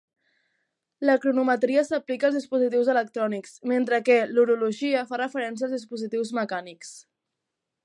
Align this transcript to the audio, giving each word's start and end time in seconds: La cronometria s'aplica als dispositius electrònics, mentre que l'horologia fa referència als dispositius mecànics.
La 1.09 1.15
cronometria 1.25 1.83
s'aplica 1.89 2.25
als 2.29 2.37
dispositius 2.39 2.89
electrònics, 2.95 3.53
mentre 3.73 4.01
que 4.09 4.17
l'horologia 4.33 5.05
fa 5.13 5.23
referència 5.23 5.69
als 5.71 5.77
dispositius 5.79 6.35
mecànics. 6.43 6.95